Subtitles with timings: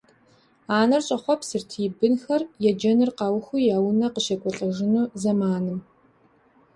[0.79, 5.79] Анэр щӏэхъуэпсырт и бынхэм еджэныр къаухыу я унэ къыщекӏуэлӏэжыну зэманым.